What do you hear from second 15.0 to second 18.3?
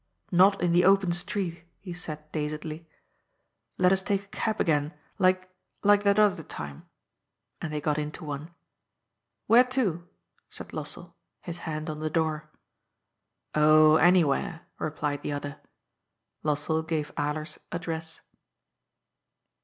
the other. Lossell gave Alers's address.